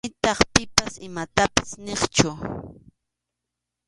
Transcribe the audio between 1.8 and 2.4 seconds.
niqchu.